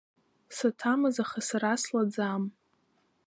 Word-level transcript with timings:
Саҭамыз, 0.55 1.15
аха 1.23 1.39
сара 1.47 1.73
слаӡам. 1.83 2.43